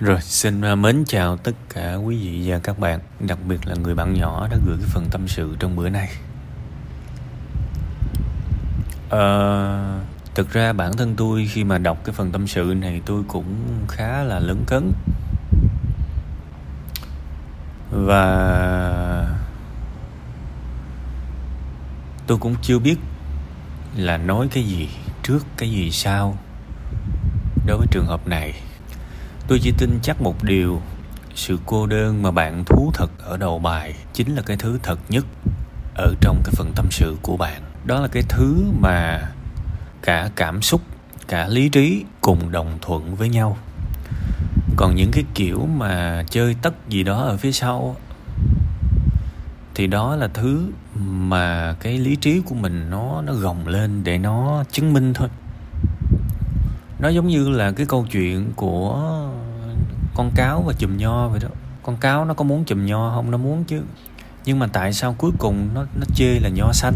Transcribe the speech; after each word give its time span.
Rồi, 0.00 0.20
xin 0.20 0.60
à, 0.60 0.74
mến 0.74 1.04
chào 1.06 1.36
tất 1.36 1.52
cả 1.74 1.94
quý 1.94 2.16
vị 2.16 2.50
và 2.50 2.58
các 2.58 2.78
bạn, 2.78 3.00
đặc 3.20 3.38
biệt 3.48 3.66
là 3.66 3.74
người 3.74 3.94
bạn 3.94 4.14
nhỏ 4.14 4.48
đã 4.50 4.56
gửi 4.66 4.76
cái 4.76 4.88
phần 4.88 5.06
tâm 5.10 5.28
sự 5.28 5.56
trong 5.58 5.76
bữa 5.76 5.88
nay. 5.88 6.08
À, 9.10 9.20
thực 10.34 10.52
ra 10.52 10.72
bản 10.72 10.96
thân 10.96 11.14
tôi 11.16 11.48
khi 11.52 11.64
mà 11.64 11.78
đọc 11.78 11.98
cái 12.04 12.12
phần 12.12 12.32
tâm 12.32 12.46
sự 12.46 12.74
này 12.80 13.02
tôi 13.06 13.22
cũng 13.28 13.54
khá 13.88 14.22
là 14.22 14.38
lớn 14.38 14.64
cấn. 14.66 14.92
Và 17.90 19.38
tôi 22.26 22.38
cũng 22.38 22.54
chưa 22.62 22.78
biết 22.78 22.96
là 23.96 24.16
nói 24.16 24.48
cái 24.50 24.64
gì 24.64 24.88
trước 25.22 25.46
cái 25.56 25.70
gì 25.70 25.90
sau 25.90 26.36
đối 27.66 27.78
với 27.78 27.86
trường 27.90 28.06
hợp 28.06 28.28
này 28.28 28.54
tôi 29.48 29.58
chỉ 29.62 29.72
tin 29.78 29.98
chắc 30.02 30.22
một 30.22 30.44
điều, 30.44 30.82
sự 31.34 31.58
cô 31.66 31.86
đơn 31.86 32.22
mà 32.22 32.30
bạn 32.30 32.64
thú 32.64 32.90
thật 32.94 33.10
ở 33.18 33.36
đầu 33.36 33.58
bài 33.58 33.94
chính 34.12 34.34
là 34.34 34.42
cái 34.42 34.56
thứ 34.56 34.78
thật 34.82 34.98
nhất 35.08 35.26
ở 35.94 36.14
trong 36.20 36.40
cái 36.44 36.52
phần 36.56 36.72
tâm 36.74 36.86
sự 36.90 37.16
của 37.22 37.36
bạn. 37.36 37.62
Đó 37.84 38.00
là 38.00 38.08
cái 38.08 38.22
thứ 38.28 38.56
mà 38.80 39.28
cả 40.02 40.30
cảm 40.36 40.62
xúc, 40.62 40.80
cả 41.28 41.48
lý 41.48 41.68
trí 41.68 42.04
cùng 42.20 42.52
đồng 42.52 42.78
thuận 42.82 43.14
với 43.14 43.28
nhau. 43.28 43.56
Còn 44.76 44.94
những 44.94 45.10
cái 45.12 45.24
kiểu 45.34 45.68
mà 45.76 46.22
chơi 46.30 46.56
tất 46.62 46.88
gì 46.88 47.02
đó 47.02 47.22
ở 47.22 47.36
phía 47.36 47.52
sau 47.52 47.96
thì 49.74 49.86
đó 49.86 50.16
là 50.16 50.28
thứ 50.28 50.70
mà 50.98 51.76
cái 51.80 51.98
lý 51.98 52.16
trí 52.16 52.40
của 52.40 52.54
mình 52.54 52.90
nó 52.90 53.22
nó 53.22 53.32
gồng 53.32 53.68
lên 53.68 54.04
để 54.04 54.18
nó 54.18 54.64
chứng 54.72 54.92
minh 54.92 55.14
thôi 55.14 55.28
nó 56.98 57.08
giống 57.08 57.26
như 57.26 57.48
là 57.48 57.72
cái 57.72 57.86
câu 57.86 58.06
chuyện 58.10 58.52
của 58.56 59.12
con 60.14 60.30
cáo 60.34 60.62
và 60.66 60.72
chùm 60.78 60.96
nho 60.96 61.28
vậy 61.28 61.40
đó. 61.42 61.48
Con 61.82 61.96
cáo 61.96 62.24
nó 62.24 62.34
có 62.34 62.44
muốn 62.44 62.64
chùm 62.64 62.86
nho 62.86 63.10
không? 63.14 63.30
Nó 63.30 63.38
muốn 63.38 63.64
chứ. 63.64 63.82
Nhưng 64.44 64.58
mà 64.58 64.66
tại 64.66 64.92
sao 64.92 65.14
cuối 65.18 65.30
cùng 65.38 65.68
nó 65.74 65.84
nó 65.94 66.06
chê 66.14 66.38
là 66.40 66.48
nho 66.48 66.72
xanh? 66.72 66.94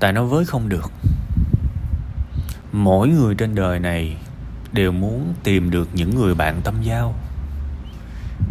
Tại 0.00 0.12
nó 0.12 0.24
với 0.24 0.44
không 0.44 0.68
được. 0.68 0.92
Mỗi 2.72 3.08
người 3.08 3.34
trên 3.34 3.54
đời 3.54 3.78
này 3.78 4.16
đều 4.72 4.92
muốn 4.92 5.34
tìm 5.42 5.70
được 5.70 5.88
những 5.92 6.14
người 6.14 6.34
bạn 6.34 6.60
tâm 6.64 6.74
giao. 6.82 7.14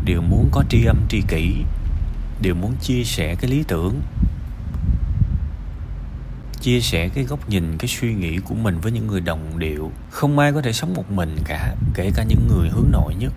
Đều 0.05 0.21
muốn 0.21 0.49
có 0.51 0.63
tri 0.69 0.85
âm 0.85 0.97
tri 1.09 1.21
kỷ. 1.27 1.53
Đều 2.41 2.55
muốn 2.55 2.75
chia 2.81 3.03
sẻ 3.03 3.35
cái 3.35 3.51
lý 3.51 3.63
tưởng 3.67 4.01
chia 6.63 6.81
sẻ 6.81 7.09
cái 7.09 7.23
góc 7.23 7.49
nhìn, 7.49 7.77
cái 7.77 7.87
suy 7.87 8.13
nghĩ 8.13 8.37
của 8.37 8.55
mình 8.55 8.79
với 8.79 8.91
những 8.91 9.07
người 9.07 9.21
đồng 9.21 9.59
điệu. 9.59 9.91
Không 10.09 10.39
ai 10.39 10.53
có 10.53 10.61
thể 10.61 10.73
sống 10.73 10.93
một 10.93 11.11
mình 11.11 11.35
cả, 11.45 11.75
kể 11.93 12.11
cả 12.15 12.23
những 12.23 12.47
người 12.47 12.69
hướng 12.69 12.91
nội 12.91 13.15
nhất. 13.15 13.33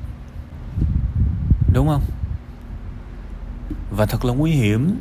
Đúng 1.72 1.88
không? 1.88 2.02
Và 3.90 4.06
thật 4.06 4.24
là 4.24 4.32
nguy 4.32 4.50
hiểm 4.50 5.00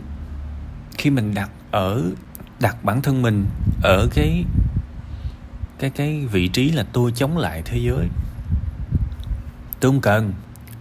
khi 0.97 1.09
mình 1.09 1.33
đặt 1.33 1.49
ở, 1.71 2.03
đặt 2.59 2.83
bản 2.83 3.01
thân 3.01 3.21
mình 3.21 3.45
ở 3.83 4.07
cái 4.15 4.45
cái 5.79 5.89
cái 5.89 6.25
vị 6.31 6.47
trí 6.47 6.71
là 6.71 6.85
tôi 6.93 7.11
chống 7.11 7.37
lại 7.37 7.61
thế 7.65 7.77
giới. 7.77 8.07
Tôi 9.79 9.91
không 9.91 10.01
cần. 10.01 10.33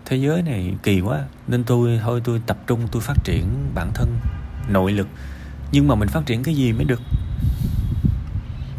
Thế 0.05 0.17
giới 0.17 0.43
này 0.43 0.75
kỳ 0.83 1.01
quá, 1.01 1.25
nên 1.49 1.65
tôi, 1.65 2.01
thôi 2.03 2.21
tôi 2.25 2.41
tập 2.47 2.59
trung, 2.67 2.89
tôi 2.93 3.03
phát 3.03 3.25
triển 3.25 3.71
bản 3.75 3.91
thân, 3.95 4.17
nội 4.69 4.93
lực. 4.93 5.09
Nhưng 5.73 5.89
mà 5.89 5.95
mình 5.95 6.09
phát 6.09 6.27
triển 6.27 6.43
cái 6.43 6.55
gì 6.55 6.73
mới 6.73 6.85
được? 6.85 7.01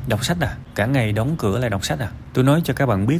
Đọc 0.07 0.25
sách 0.25 0.37
à? 0.39 0.57
Cả 0.75 0.85
ngày 0.85 1.11
đóng 1.11 1.35
cửa 1.39 1.59
lại 1.59 1.69
đọc 1.69 1.85
sách 1.85 1.99
à? 1.99 2.11
Tôi 2.33 2.43
nói 2.43 2.61
cho 2.63 2.73
các 2.73 2.85
bạn 2.85 3.07
biết. 3.07 3.19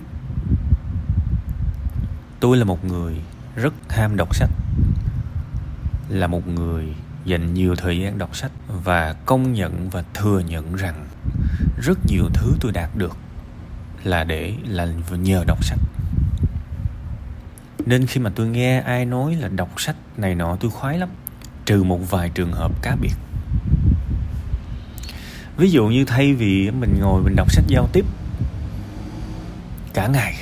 Tôi 2.39 2.57
là 2.57 2.63
một 2.65 2.85
người 2.85 3.21
rất 3.55 3.73
ham 3.89 4.15
đọc 4.15 4.35
sách. 4.35 4.49
Là 6.09 6.27
một 6.27 6.47
người 6.47 6.95
dành 7.25 7.53
nhiều 7.53 7.75
thời 7.75 7.99
gian 7.99 8.17
đọc 8.17 8.35
sách 8.35 8.51
và 8.67 9.13
công 9.13 9.53
nhận 9.53 9.89
và 9.89 10.03
thừa 10.13 10.39
nhận 10.39 10.75
rằng 10.75 11.07
rất 11.83 11.99
nhiều 12.07 12.29
thứ 12.33 12.53
tôi 12.61 12.71
đạt 12.71 12.89
được 12.97 13.17
là 14.03 14.23
để 14.23 14.53
là 14.63 14.87
nhờ 15.11 15.43
đọc 15.47 15.63
sách. 15.63 15.79
Nên 17.85 18.05
khi 18.05 18.21
mà 18.21 18.31
tôi 18.35 18.47
nghe 18.47 18.79
ai 18.79 19.05
nói 19.05 19.35
là 19.35 19.47
đọc 19.47 19.69
sách 19.77 19.95
này 20.17 20.35
nọ, 20.35 20.55
tôi 20.59 20.71
khoái 20.71 20.97
lắm. 20.97 21.09
Trừ 21.65 21.83
một 21.83 22.11
vài 22.11 22.29
trường 22.29 22.51
hợp 22.53 22.71
cá 22.81 22.95
biệt 22.95 23.13
ví 25.57 25.71
dụ 25.71 25.87
như 25.87 26.05
thay 26.05 26.33
vì 26.33 26.71
mình 26.71 26.99
ngồi 26.99 27.21
mình 27.21 27.35
đọc 27.35 27.51
sách 27.51 27.65
giao 27.67 27.87
tiếp 27.93 28.05
cả 29.93 30.07
ngày 30.07 30.35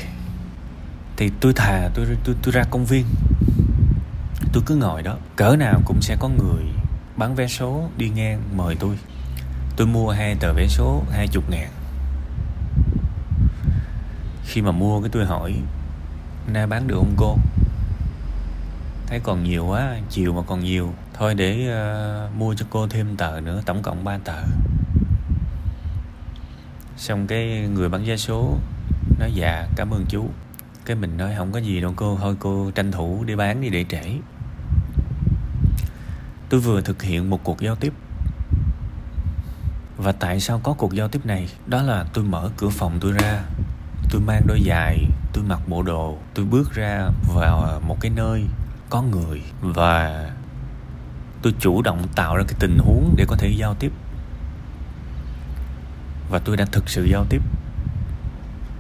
thì 1.18 1.32
tôi 1.40 1.54
thà 1.54 1.90
tôi 1.94 2.06
tôi 2.24 2.36
tôi 2.44 2.52
ra 2.52 2.64
công 2.70 2.86
viên. 2.86 3.06
Tôi 4.54 4.64
cứ 4.66 4.76
ngồi 4.76 5.04
đó 5.04 5.18
cỡ 5.36 5.56
nào 5.56 5.82
cũng 5.86 6.02
sẽ 6.02 6.16
có 6.20 6.30
người 6.30 6.64
bán 7.18 7.36
vé 7.36 7.48
số 7.48 7.90
đi 7.98 8.10
ngang 8.10 8.42
mời 8.56 8.76
tôi. 8.80 8.98
Tôi 9.76 9.88
mua 9.88 10.10
hai 10.10 10.36
tờ 10.36 10.54
vé 10.54 10.68
số 10.68 11.04
hai 11.12 11.28
chục 11.28 11.50
ngàn. 11.50 11.70
Khi 14.46 14.62
mà 14.62 14.72
mua 14.72 15.02
cái 15.02 15.10
tôi 15.14 15.26
hỏi 15.26 15.56
nay 16.48 16.68
bán 16.68 16.88
được 16.88 16.96
không 16.96 17.14
cô? 17.18 17.38
Thấy 19.08 19.20
còn 19.24 19.44
nhiều 19.44 19.66
quá 19.66 19.98
chiều 20.10 20.34
mà 20.34 20.42
còn 20.48 20.64
nhiều. 20.64 20.94
Thôi 21.14 21.36
để 21.36 21.70
uh, 22.28 22.36
mua 22.36 22.54
cho 22.54 22.66
cô 22.70 22.88
thêm 22.88 23.16
tờ 23.16 23.40
nữa 23.42 23.62
tổng 23.66 23.82
cộng 23.82 24.04
3 24.04 24.18
tờ 24.18 24.44
xong 26.98 27.28
cái 27.28 27.68
người 27.74 27.90
bán 27.90 28.04
vé 28.06 28.18
số 28.18 28.58
nói 29.20 29.32
dạ 29.34 29.68
cảm 29.76 29.94
ơn 29.94 30.06
chú. 30.10 30.30
Cái 30.86 30.96
mình 30.96 31.18
nói, 31.18 31.34
không 31.38 31.52
có 31.52 31.60
gì 31.60 31.82
đâu 31.82 31.94
cô, 31.96 32.18
thôi 32.22 32.36
cô 32.40 32.72
tranh 32.76 32.92
thủ 32.92 33.24
đi 33.24 33.36
bán 33.36 33.62
đi 33.62 33.70
để 33.70 33.86
trễ. 33.90 34.04
Tôi 36.50 36.60
vừa 36.60 36.82
thực 36.82 37.04
hiện 37.04 37.30
một 37.30 37.44
cuộc 37.44 37.62
giao 37.62 37.76
tiếp. 37.76 37.94
Và 39.98 40.12
tại 40.12 40.40
sao 40.40 40.60
có 40.64 40.74
cuộc 40.74 40.94
giao 40.94 41.08
tiếp 41.08 41.26
này? 41.26 41.50
Đó 41.66 41.82
là 41.82 42.06
tôi 42.14 42.24
mở 42.24 42.50
cửa 42.58 42.70
phòng 42.70 42.98
tôi 43.02 43.12
ra. 43.12 43.44
Tôi 44.12 44.22
mang 44.22 44.42
đôi 44.48 44.62
giày, 44.66 45.06
tôi 45.34 45.44
mặc 45.44 45.60
bộ 45.68 45.82
đồ, 45.82 46.18
tôi 46.34 46.46
bước 46.46 46.74
ra 46.74 47.10
vào 47.36 47.82
một 47.88 47.98
cái 48.02 48.12
nơi 48.16 48.46
có 48.90 49.02
người 49.02 49.42
và 49.62 50.30
tôi 51.42 51.54
chủ 51.60 51.82
động 51.82 52.08
tạo 52.16 52.38
ra 52.38 52.44
cái 52.48 52.56
tình 52.60 52.78
huống 52.78 53.14
để 53.18 53.26
có 53.28 53.36
thể 53.36 53.50
giao 53.58 53.74
tiếp 53.74 53.92
và 56.34 56.40
tôi 56.40 56.58
đã 56.58 56.66
thực 56.66 56.90
sự 56.90 57.04
giao 57.04 57.26
tiếp. 57.30 57.42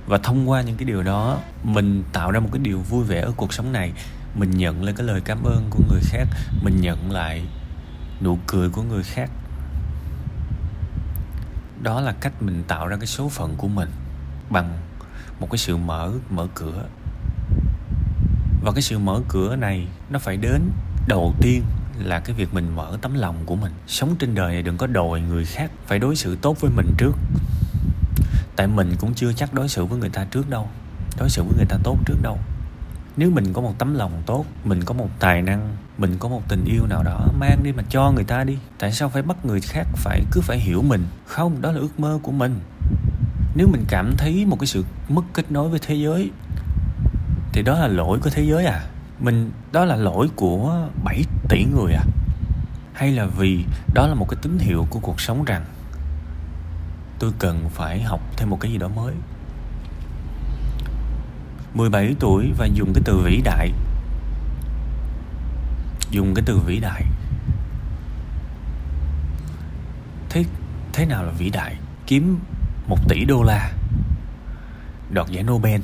Và 0.07 0.17
thông 0.17 0.49
qua 0.49 0.61
những 0.61 0.77
cái 0.77 0.85
điều 0.85 1.03
đó, 1.03 1.39
mình 1.63 2.03
tạo 2.13 2.31
ra 2.31 2.39
một 2.39 2.49
cái 2.51 2.59
điều 2.59 2.79
vui 2.79 3.03
vẻ 3.03 3.21
ở 3.21 3.31
cuộc 3.37 3.53
sống 3.53 3.71
này. 3.71 3.93
Mình 4.35 4.51
nhận 4.51 4.83
lại 4.83 4.93
cái 4.97 5.07
lời 5.07 5.21
cảm 5.25 5.43
ơn 5.43 5.67
của 5.69 5.83
người 5.89 6.01
khác, 6.03 6.27
mình 6.63 6.81
nhận 6.81 7.11
lại 7.11 7.45
nụ 8.21 8.37
cười 8.47 8.69
của 8.69 8.81
người 8.81 9.03
khác. 9.03 9.29
Đó 11.81 12.01
là 12.01 12.11
cách 12.11 12.41
mình 12.41 12.63
tạo 12.67 12.87
ra 12.87 12.97
cái 12.97 13.07
số 13.07 13.29
phận 13.29 13.55
của 13.57 13.67
mình 13.67 13.89
bằng 14.49 14.77
một 15.39 15.47
cái 15.51 15.57
sự 15.57 15.77
mở 15.77 16.11
mở 16.29 16.47
cửa. 16.55 16.85
Và 18.63 18.71
cái 18.71 18.81
sự 18.81 18.99
mở 18.99 19.21
cửa 19.27 19.55
này 19.55 19.87
nó 20.09 20.19
phải 20.19 20.37
đến 20.37 20.61
đầu 21.07 21.33
tiên 21.41 21.63
là 21.99 22.19
cái 22.19 22.35
việc 22.35 22.53
mình 22.53 22.75
mở 22.75 22.97
tấm 23.01 23.13
lòng 23.13 23.35
của 23.45 23.55
mình. 23.55 23.71
Sống 23.87 24.15
trên 24.19 24.35
đời 24.35 24.53
này 24.53 24.61
đừng 24.61 24.77
có 24.77 24.87
đòi 24.87 25.21
người 25.21 25.45
khác 25.45 25.71
phải 25.85 25.99
đối 25.99 26.15
xử 26.15 26.35
tốt 26.35 26.57
với 26.61 26.71
mình 26.75 26.87
trước. 26.97 27.11
Tại 28.55 28.67
mình 28.67 28.95
cũng 28.99 29.13
chưa 29.13 29.33
chắc 29.33 29.53
đối 29.53 29.69
xử 29.69 29.85
với 29.85 29.99
người 29.99 30.09
ta 30.09 30.25
trước 30.25 30.49
đâu, 30.49 30.69
đối 31.19 31.29
xử 31.29 31.43
với 31.43 31.53
người 31.57 31.65
ta 31.69 31.77
tốt 31.83 31.97
trước 32.05 32.17
đâu. 32.21 32.39
Nếu 33.17 33.29
mình 33.29 33.53
có 33.53 33.61
một 33.61 33.75
tấm 33.77 33.93
lòng 33.93 34.23
tốt, 34.25 34.45
mình 34.63 34.83
có 34.85 34.93
một 34.93 35.09
tài 35.19 35.41
năng, 35.41 35.75
mình 35.97 36.17
có 36.19 36.29
một 36.29 36.41
tình 36.47 36.65
yêu 36.65 36.85
nào 36.89 37.03
đó, 37.03 37.27
mang 37.39 37.59
đi 37.63 37.71
mà 37.71 37.83
cho 37.89 38.11
người 38.11 38.23
ta 38.23 38.43
đi, 38.43 38.57
tại 38.79 38.91
sao 38.91 39.09
phải 39.09 39.21
bắt 39.21 39.45
người 39.45 39.61
khác 39.61 39.87
phải 39.95 40.21
cứ 40.31 40.41
phải 40.41 40.59
hiểu 40.59 40.81
mình? 40.81 41.05
Không, 41.25 41.61
đó 41.61 41.71
là 41.71 41.79
ước 41.79 41.99
mơ 41.99 42.19
của 42.23 42.31
mình. 42.31 42.59
Nếu 43.55 43.67
mình 43.67 43.85
cảm 43.87 44.15
thấy 44.17 44.45
một 44.45 44.59
cái 44.59 44.67
sự 44.67 44.85
mất 45.09 45.21
kết 45.33 45.51
nối 45.51 45.69
với 45.69 45.79
thế 45.87 45.95
giới, 45.95 46.31
thì 47.53 47.61
đó 47.61 47.79
là 47.79 47.87
lỗi 47.87 48.19
của 48.19 48.29
thế 48.29 48.43
giới 48.43 48.65
à 48.65 48.81
mình, 49.23 49.51
đó 49.71 49.85
là 49.85 49.95
lỗi 49.95 50.29
của 50.35 50.87
7 51.03 51.23
tỷ 51.49 51.63
người 51.63 51.93
à? 51.93 52.03
Hay 52.93 53.11
là 53.11 53.25
vì 53.25 53.65
đó 53.93 54.07
là 54.07 54.13
một 54.13 54.29
cái 54.29 54.37
tín 54.41 54.57
hiệu 54.59 54.87
của 54.89 54.99
cuộc 54.99 55.21
sống 55.21 55.43
rằng 55.43 55.65
tôi 57.19 57.31
cần 57.39 57.69
phải 57.69 58.01
học 58.01 58.21
thêm 58.37 58.49
một 58.49 58.57
cái 58.59 58.71
gì 58.71 58.77
đó 58.77 58.87
mới? 58.87 59.13
17 61.73 62.15
tuổi 62.19 62.51
và 62.57 62.65
dùng 62.65 62.93
cái 62.93 63.01
từ 63.05 63.17
vĩ 63.25 63.41
đại. 63.43 63.71
Dùng 66.11 66.33
cái 66.33 66.43
từ 66.45 66.59
vĩ 66.65 66.79
đại. 66.79 67.03
Thế 70.29 70.45
thế 70.93 71.05
nào 71.05 71.23
là 71.23 71.31
vĩ 71.31 71.49
đại? 71.49 71.77
Kiếm 72.07 72.39
một 72.87 73.09
tỷ 73.09 73.25
đô 73.25 73.43
la, 73.43 73.71
đoạt 75.09 75.27
giải 75.29 75.43
Nobel 75.43 75.81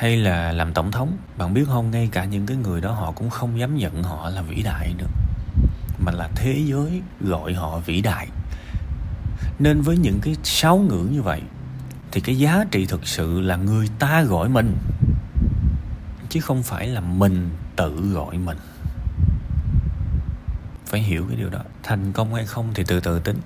hay 0.00 0.16
là 0.16 0.52
làm 0.52 0.72
tổng 0.72 0.92
thống? 0.92 1.16
Bạn 1.38 1.54
biết 1.54 1.64
không, 1.66 1.90
ngay 1.90 2.08
cả 2.12 2.24
những 2.24 2.46
cái 2.46 2.56
người 2.56 2.80
đó 2.80 2.92
họ 2.92 3.12
cũng 3.12 3.30
không 3.30 3.58
dám 3.58 3.76
nhận 3.76 4.02
họ 4.02 4.30
là 4.30 4.42
vĩ 4.42 4.62
đại 4.62 4.94
nữa. 4.98 5.06
Mà 5.98 6.12
là 6.12 6.28
thế 6.34 6.62
giới 6.66 7.02
gọi 7.20 7.54
họ 7.54 7.78
vĩ 7.78 8.00
đại. 8.00 8.28
Nên 9.58 9.80
với 9.80 9.96
những 9.96 10.18
cái 10.22 10.36
sáu 10.42 10.78
ngữ 10.78 11.08
như 11.10 11.22
vậy, 11.22 11.42
thì 12.12 12.20
cái 12.20 12.38
giá 12.38 12.64
trị 12.70 12.86
thực 12.86 13.06
sự 13.06 13.40
là 13.40 13.56
người 13.56 13.88
ta 13.98 14.22
gọi 14.22 14.48
mình, 14.48 14.76
chứ 16.28 16.40
không 16.40 16.62
phải 16.62 16.88
là 16.88 17.00
mình 17.00 17.50
tự 17.76 18.10
gọi 18.14 18.38
mình. 18.38 18.58
Phải 20.86 21.00
hiểu 21.00 21.26
cái 21.28 21.36
điều 21.36 21.48
đó. 21.48 21.60
Thành 21.82 22.12
công 22.12 22.34
hay 22.34 22.46
không 22.46 22.70
thì 22.74 22.84
từ 22.86 23.00
từ 23.00 23.20
tính. 23.20 23.40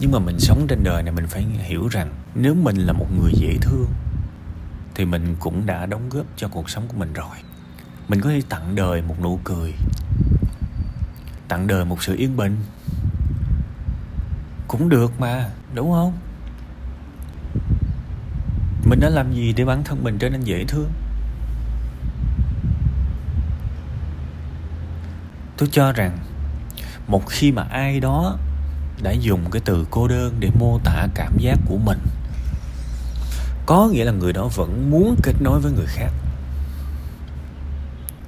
Nhưng 0.00 0.12
mà 0.12 0.18
mình 0.18 0.38
sống 0.38 0.66
trên 0.68 0.84
đời 0.84 1.02
này 1.02 1.12
mình 1.12 1.26
phải 1.26 1.42
hiểu 1.42 1.88
rằng 1.88 2.12
nếu 2.34 2.54
mình 2.54 2.76
là 2.76 2.92
một 2.92 3.06
người 3.20 3.32
dễ 3.34 3.56
thương 3.60 3.86
thì 4.94 5.04
mình 5.04 5.36
cũng 5.40 5.66
đã 5.66 5.86
đóng 5.86 6.08
góp 6.08 6.26
cho 6.36 6.48
cuộc 6.48 6.70
sống 6.70 6.88
của 6.88 6.96
mình 6.96 7.12
rồi. 7.12 7.36
Mình 8.08 8.20
có 8.20 8.30
thể 8.30 8.42
tặng 8.48 8.74
đời 8.74 9.02
một 9.02 9.14
nụ 9.22 9.40
cười, 9.44 9.74
tặng 11.48 11.66
đời 11.66 11.84
một 11.84 12.02
sự 12.02 12.16
yên 12.16 12.36
bình. 12.36 12.56
Cũng 14.68 14.88
được 14.88 15.20
mà, 15.20 15.50
đúng 15.74 15.92
không? 15.92 16.18
Mình 18.84 19.00
đã 19.00 19.08
làm 19.08 19.32
gì 19.32 19.52
để 19.52 19.64
bản 19.64 19.84
thân 19.84 20.04
mình 20.04 20.18
trở 20.18 20.28
nên 20.28 20.40
dễ 20.40 20.64
thương? 20.68 20.90
Tôi 25.56 25.68
cho 25.72 25.92
rằng, 25.92 26.18
một 27.06 27.22
khi 27.28 27.52
mà 27.52 27.62
ai 27.62 28.00
đó 28.00 28.38
đã 29.02 29.12
dùng 29.12 29.50
cái 29.50 29.62
từ 29.64 29.86
cô 29.90 30.08
đơn 30.08 30.36
để 30.40 30.50
mô 30.58 30.78
tả 30.84 31.06
cảm 31.14 31.36
giác 31.38 31.58
của 31.66 31.78
mình 31.78 31.98
có 33.72 33.88
nghĩa 33.88 34.04
là 34.04 34.12
người 34.12 34.32
đó 34.32 34.48
vẫn 34.54 34.90
muốn 34.90 35.16
kết 35.22 35.32
nối 35.40 35.60
với 35.60 35.72
người 35.72 35.86
khác. 35.86 36.10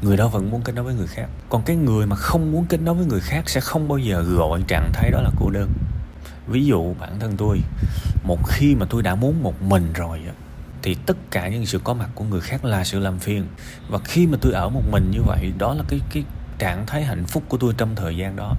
Người 0.02 0.16
đó 0.16 0.28
vẫn 0.28 0.50
muốn 0.50 0.62
kết 0.62 0.72
nối 0.72 0.84
với 0.84 0.94
người 0.94 1.06
khác. 1.06 1.26
Còn 1.48 1.62
cái 1.62 1.76
người 1.76 2.06
mà 2.06 2.16
không 2.16 2.52
muốn 2.52 2.66
kết 2.68 2.80
nối 2.80 2.94
với 2.94 3.06
người 3.06 3.20
khác 3.20 3.48
sẽ 3.48 3.60
không 3.60 3.88
bao 3.88 3.98
giờ 3.98 4.22
gọi 4.22 4.62
trạng 4.68 4.90
thái 4.92 5.10
đó 5.10 5.20
là 5.20 5.30
cô 5.38 5.50
đơn. 5.50 5.70
Ví 6.46 6.66
dụ 6.66 6.94
bản 7.00 7.20
thân 7.20 7.36
tôi, 7.36 7.60
một 8.22 8.38
khi 8.48 8.74
mà 8.74 8.86
tôi 8.90 9.02
đã 9.02 9.14
muốn 9.14 9.42
một 9.42 9.62
mình 9.62 9.92
rồi 9.92 10.20
thì 10.82 10.94
tất 10.94 11.16
cả 11.30 11.48
những 11.48 11.66
sự 11.66 11.80
có 11.84 11.94
mặt 11.94 12.08
của 12.14 12.24
người 12.24 12.40
khác 12.40 12.64
là 12.64 12.84
sự 12.84 12.98
làm 12.98 13.18
phiền. 13.18 13.46
Và 13.88 13.98
khi 14.04 14.26
mà 14.26 14.38
tôi 14.40 14.52
ở 14.52 14.68
một 14.68 14.82
mình 14.90 15.10
như 15.10 15.22
vậy, 15.22 15.52
đó 15.58 15.74
là 15.74 15.82
cái 15.88 16.00
cái 16.12 16.24
trạng 16.58 16.86
thái 16.86 17.04
hạnh 17.04 17.24
phúc 17.24 17.42
của 17.48 17.56
tôi 17.56 17.74
trong 17.76 17.94
thời 17.96 18.16
gian 18.16 18.36
đó 18.36 18.54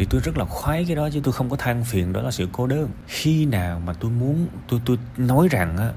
thì 0.00 0.06
tôi 0.10 0.20
rất 0.20 0.38
là 0.38 0.44
khoái 0.44 0.84
cái 0.84 0.96
đó 0.96 1.08
chứ 1.12 1.20
tôi 1.24 1.32
không 1.32 1.50
có 1.50 1.56
than 1.56 1.84
phiền 1.84 2.12
đó 2.12 2.22
là 2.22 2.30
sự 2.30 2.48
cô 2.52 2.66
đơn. 2.66 2.90
Khi 3.06 3.46
nào 3.46 3.80
mà 3.80 3.92
tôi 3.92 4.10
muốn, 4.10 4.46
tôi 4.68 4.80
tôi 4.84 4.98
nói 5.16 5.48
rằng 5.50 5.78
á, 5.78 5.90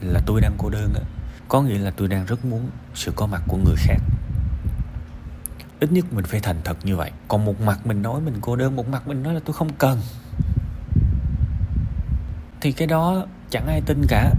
là 0.00 0.20
tôi 0.26 0.40
đang 0.40 0.52
cô 0.58 0.70
đơn 0.70 0.94
á, 0.94 1.00
có 1.48 1.62
nghĩa 1.62 1.78
là 1.78 1.90
tôi 1.90 2.08
đang 2.08 2.26
rất 2.26 2.44
muốn 2.44 2.70
sự 2.94 3.12
có 3.16 3.26
mặt 3.26 3.42
của 3.48 3.56
người 3.56 3.74
khác. 3.76 3.96
Ít 5.80 5.92
nhất 5.92 6.04
mình 6.12 6.24
phải 6.24 6.40
thành 6.40 6.56
thật 6.64 6.76
như 6.84 6.96
vậy. 6.96 7.10
Còn 7.28 7.44
một 7.44 7.60
mặt 7.60 7.86
mình 7.86 8.02
nói 8.02 8.20
mình 8.20 8.34
cô 8.40 8.56
đơn, 8.56 8.76
một 8.76 8.88
mặt 8.88 9.08
mình 9.08 9.22
nói 9.22 9.34
là 9.34 9.40
tôi 9.44 9.54
không 9.54 9.72
cần. 9.78 10.00
Thì 12.60 12.72
cái 12.72 12.86
đó 12.86 13.26
chẳng 13.50 13.66
ai 13.66 13.80
tin 13.86 14.06
cả. 14.08 14.32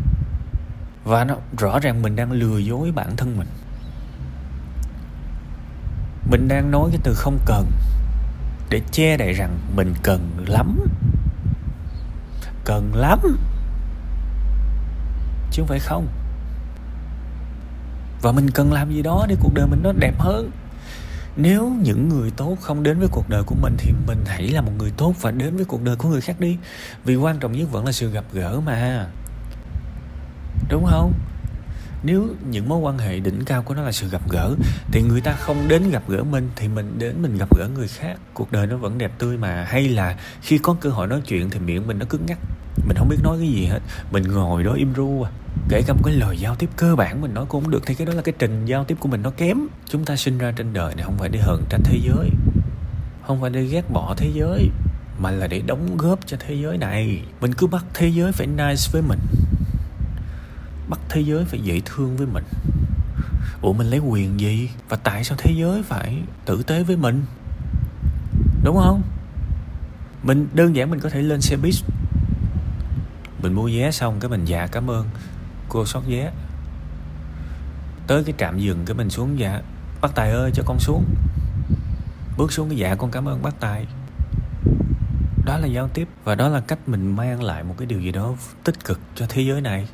Và 1.03 1.23
nó 1.23 1.35
rõ 1.57 1.79
ràng 1.79 2.01
mình 2.01 2.15
đang 2.15 2.31
lừa 2.31 2.57
dối 2.57 2.91
bản 2.91 3.15
thân 3.17 3.38
mình. 3.38 3.47
Mình 6.31 6.47
đang 6.47 6.71
nói 6.71 6.89
cái 6.91 6.99
từ 7.03 7.13
không 7.13 7.39
cần 7.45 7.65
để 8.69 8.81
che 8.91 9.17
đậy 9.17 9.33
rằng 9.33 9.57
mình 9.75 9.93
cần 10.03 10.45
lắm. 10.47 10.79
Cần 12.65 12.91
lắm. 12.95 13.19
Chứ 15.51 15.61
không 15.61 15.67
phải 15.67 15.79
không. 15.79 16.07
Và 18.21 18.31
mình 18.31 18.51
cần 18.51 18.73
làm 18.73 18.91
gì 18.91 19.01
đó 19.01 19.25
để 19.29 19.35
cuộc 19.39 19.53
đời 19.53 19.67
mình 19.67 19.79
nó 19.83 19.91
đẹp 19.91 20.19
hơn. 20.19 20.51
Nếu 21.35 21.69
những 21.81 22.09
người 22.09 22.31
tốt 22.31 22.57
không 22.61 22.83
đến 22.83 22.99
với 22.99 23.07
cuộc 23.11 23.29
đời 23.29 23.43
của 23.43 23.55
mình 23.61 23.75
thì 23.77 23.93
mình 24.07 24.23
hãy 24.27 24.47
là 24.47 24.61
một 24.61 24.71
người 24.77 24.91
tốt 24.97 25.13
và 25.21 25.31
đến 25.31 25.55
với 25.55 25.65
cuộc 25.65 25.83
đời 25.83 25.95
của 25.95 26.09
người 26.09 26.21
khác 26.21 26.39
đi. 26.39 26.57
Vì 27.05 27.15
quan 27.15 27.39
trọng 27.39 27.51
nhất 27.51 27.71
vẫn 27.71 27.85
là 27.85 27.91
sự 27.91 28.11
gặp 28.11 28.23
gỡ 28.33 28.59
mà. 28.59 29.07
Đúng 30.69 30.85
không? 30.85 31.13
Nếu 32.07 32.27
những 32.50 32.69
mối 32.69 32.80
quan 32.80 32.98
hệ 32.98 33.19
đỉnh 33.19 33.45
cao 33.45 33.62
của 33.63 33.74
nó 33.74 33.81
là 33.81 33.92
sự 33.92 34.09
gặp 34.09 34.30
gỡ, 34.30 34.56
thì 34.92 35.01
người 35.01 35.21
ta 35.21 35.31
không 35.33 35.68
đến 35.68 35.89
gặp 35.89 36.04
gỡ 36.07 36.24
mình, 36.24 36.50
thì 36.56 36.68
mình 36.68 37.00
đến 37.00 37.21
mình 37.21 37.38
gặp 37.38 37.57
gỡ 37.57 37.68
người 37.75 37.88
khác. 37.88 38.18
Cuộc 38.33 38.51
đời 38.51 38.68
nó 38.68 38.77
vẫn 38.77 38.98
đẹp 38.98 39.12
tươi 39.18 39.38
mà. 39.38 39.65
Hay 39.69 39.89
là 39.89 40.18
khi 40.42 40.57
có 40.57 40.75
cơ 40.81 40.89
hội 40.89 41.07
nói 41.07 41.21
chuyện 41.27 41.50
thì 41.50 41.59
miệng 41.59 41.88
mình 41.88 42.00
nó 42.00 42.06
cứng 42.09 42.25
ngắc 42.27 42.38
mình 42.88 42.98
không 42.98 43.09
biết 43.09 43.18
nói 43.24 43.38
cái 43.39 43.48
gì 43.48 43.65
hết. 43.65 43.80
Mình 44.12 44.24
ngồi 44.24 44.63
đó 44.63 44.74
im 44.74 44.94
ru 44.94 45.24
à. 45.24 45.31
Kể 45.69 45.81
cả 45.88 45.94
một 45.94 46.01
cái 46.06 46.13
lời 46.13 46.38
giao 46.38 46.56
tiếp 46.56 46.69
cơ 46.75 46.95
bản 46.95 47.21
mình 47.21 47.33
nói 47.33 47.45
cũng 47.50 47.63
không 47.63 47.71
được, 47.71 47.83
thì 47.86 47.95
cái 47.95 48.07
đó 48.07 48.13
là 48.13 48.21
cái 48.21 48.33
trình 48.39 48.65
giao 48.65 48.83
tiếp 48.83 48.98
của 49.00 49.09
mình, 49.09 49.21
nó 49.21 49.30
kém. 49.30 49.57
Chúng 49.89 50.06
ta 50.06 50.15
sinh 50.15 50.38
ra 50.38 50.51
trên 50.51 50.74
đời 50.74 50.95
này 50.95 51.06
không 51.06 51.18
phải 51.18 51.30
để 51.30 51.39
hờn 51.39 51.63
tranh 51.69 51.81
thế 51.83 52.00
giới, 52.04 52.30
không 53.27 53.42
phải 53.42 53.50
để 53.50 53.63
ghét 53.63 53.92
bỏ 53.92 54.15
thế 54.18 54.31
giới, 54.33 54.69
mà 55.19 55.31
là 55.31 55.48
để 55.48 55.62
đóng 55.68 55.98
góp 55.98 56.19
cho 56.25 56.38
thế 56.39 56.54
giới 56.54 56.77
này. 56.77 57.21
Mình 57.42 57.54
cứ 57.54 57.68
bắt 57.68 57.86
thế 57.94 58.07
giới 58.07 58.31
phải 58.31 58.48
nice 58.48 58.83
với 58.92 59.01
mình 59.01 59.19
thế 61.09 61.21
giới 61.21 61.45
phải 61.45 61.59
dễ 61.59 61.81
thương 61.86 62.18
với 62.18 62.27
mình. 62.27 62.44
Ủa, 63.62 63.74
mình 63.74 63.88
lấy 63.88 64.00
quyền 64.00 64.39
gì? 64.39 64.69
Và 64.89 64.98
tại 64.98 65.24
sao 65.24 65.38
thế 65.42 65.54
giới 65.57 65.83
phải 65.83 66.21
tử 66.45 66.63
tế 66.63 66.83
với 66.83 66.98
mình? 66.98 67.25
Đúng 68.63 68.77
không? 68.77 69.01
Mình, 70.24 70.48
đơn 70.54 70.75
giản 70.75 70.89
mình 70.89 71.00
có 71.00 71.09
thể 71.09 71.21
lên 71.21 71.42
xe 71.42 71.57
buýt. 71.57 71.75
Mình 73.42 73.54
mua 73.54 73.69
vé 73.74 73.92
xong 73.92 74.19
cái 74.19 74.30
mình 74.30 74.45
dạ 74.45 74.68
cảm 74.68 74.89
ơn. 74.89 75.07
Cô 75.69 75.86
xót 75.86 76.04
vé. 76.07 76.31
Tới 78.07 78.24
cái 78.24 78.33
trạm 78.38 78.59
dừng 78.59 78.86
cái 78.86 78.95
mình 78.95 79.09
xuống 79.09 79.39
dạ 79.39 79.62
bác 80.01 80.15
tài 80.15 80.31
ơi, 80.31 80.51
cho 80.54 80.63
con 80.65 80.80
xuống. 80.80 81.06
Bước 82.38 82.51
xuống 82.51 82.69
cái 82.69 82.77
dạ 82.77 82.95
con 82.95 83.12
cảm 83.12 83.27
ơn 83.27 83.42
bác 83.42 83.59
tài. 83.59 83.86
Đó 85.45 85.57
là 85.57 85.68
giao 85.68 85.88
tiếp 85.88 86.07
và 86.24 86.36
đó 86.36 86.48
là 86.48 86.59
cách 86.59 86.80
mình 86.88 87.15
mang 87.15 87.44
lại 87.44 87.63
một 87.63 87.75
cái 87.77 87.86
điều 87.86 88.01
gì 88.01 88.12
đó 88.12 88.33
tích 88.63 88.86
cực 88.86 89.00
cho 89.15 89.25
thế 89.30 89.42
giới 89.42 89.62
này 89.62 89.88